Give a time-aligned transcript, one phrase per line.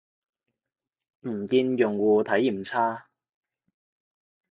[1.27, 3.05] 唔見用戶體驗差